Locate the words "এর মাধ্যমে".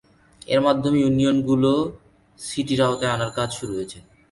0.47-0.97